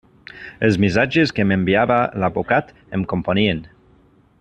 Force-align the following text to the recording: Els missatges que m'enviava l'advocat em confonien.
Els 0.67 0.79
missatges 0.83 1.35
que 1.39 1.45
m'enviava 1.51 2.01
l'advocat 2.23 2.75
em 2.99 3.05
confonien. 3.13 3.67